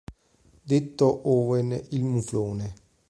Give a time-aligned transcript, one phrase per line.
[0.63, 2.73] Detto Owen il Muflone.